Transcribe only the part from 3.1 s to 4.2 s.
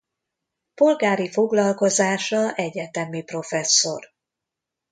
professzor.